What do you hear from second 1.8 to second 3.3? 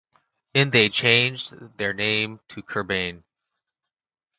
name to Kurban.